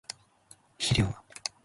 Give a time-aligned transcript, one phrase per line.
[0.79, 1.13] 肥料